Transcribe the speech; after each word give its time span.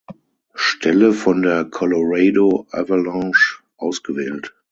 Stelle 0.55 1.13
von 1.13 1.43
der 1.43 1.65
Colorado 1.65 2.65
Avalanche 2.71 3.61
ausgewählt. 3.77 4.51